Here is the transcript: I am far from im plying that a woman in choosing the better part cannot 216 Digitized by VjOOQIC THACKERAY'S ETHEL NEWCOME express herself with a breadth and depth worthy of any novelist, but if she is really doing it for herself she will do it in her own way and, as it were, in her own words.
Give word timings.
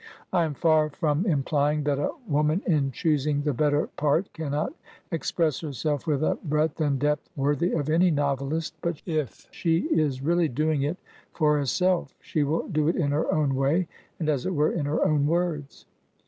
I 0.33 0.45
am 0.45 0.55
far 0.55 0.89
from 0.89 1.27
im 1.27 1.43
plying 1.43 1.83
that 1.83 1.99
a 1.99 2.09
woman 2.27 2.63
in 2.65 2.89
choosing 2.91 3.43
the 3.43 3.53
better 3.53 3.85
part 3.85 4.33
cannot 4.33 4.69
216 4.69 4.71
Digitized 4.73 4.73
by 4.73 4.87
VjOOQIC 4.89 4.89
THACKERAY'S 4.89 4.93
ETHEL 4.97 5.09
NEWCOME 5.11 5.15
express 5.15 5.59
herself 5.61 6.07
with 6.07 6.23
a 6.23 6.35
breadth 6.43 6.81
and 6.81 6.99
depth 6.99 7.29
worthy 7.35 7.71
of 7.73 7.89
any 7.91 8.09
novelist, 8.09 8.75
but 8.81 9.01
if 9.05 9.47
she 9.51 9.81
is 9.91 10.23
really 10.23 10.47
doing 10.49 10.81
it 10.81 10.97
for 11.33 11.55
herself 11.55 12.15
she 12.19 12.41
will 12.41 12.67
do 12.69 12.87
it 12.87 12.95
in 12.95 13.11
her 13.11 13.31
own 13.31 13.53
way 13.53 13.87
and, 14.19 14.27
as 14.27 14.47
it 14.47 14.55
were, 14.55 14.71
in 14.71 14.85
her 14.87 15.05
own 15.05 15.27
words. 15.27 15.85